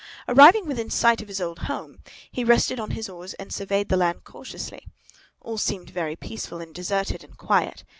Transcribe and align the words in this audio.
Arriving 0.27 0.65
within 0.65 0.89
sight 0.89 1.21
of 1.21 1.27
his 1.27 1.39
old 1.39 1.59
home, 1.69 1.99
he 2.31 2.43
rested 2.43 2.79
on 2.79 2.89
his 2.89 3.07
oars 3.07 3.35
and 3.35 3.53
surveyed 3.53 3.87
the 3.87 3.95
land 3.95 4.23
cautiously. 4.23 4.87
All 5.41 5.59
seemed 5.59 5.91
very 5.91 6.15
peaceful 6.15 6.59
and 6.59 6.73
deserted 6.73 7.23
and 7.23 7.37
quiet. 7.37 7.83